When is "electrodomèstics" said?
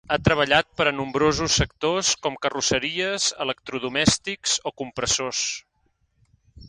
3.45-4.57